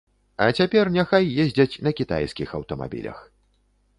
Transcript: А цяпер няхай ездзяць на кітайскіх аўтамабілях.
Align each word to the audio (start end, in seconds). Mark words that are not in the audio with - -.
А 0.45 0.45
цяпер 0.61 0.89
няхай 0.95 1.27
ездзяць 1.43 1.79
на 1.87 1.93
кітайскіх 2.01 2.57
аўтамабілях. 2.61 3.21